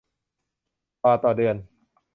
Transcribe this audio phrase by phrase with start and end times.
[1.03, 1.55] บาทคนเดือน